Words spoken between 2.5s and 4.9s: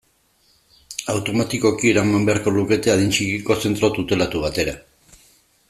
lukete adin txikiko zentro tutelatu batera.